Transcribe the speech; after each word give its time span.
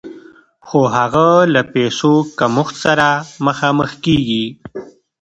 خو 0.67 0.79
هغه 0.95 1.27
د 1.55 1.57
پیسو 1.73 2.13
له 2.23 2.27
کمښت 2.39 2.75
سره 2.85 3.07
مخامخ 3.45 3.91
کېږي 4.05 4.45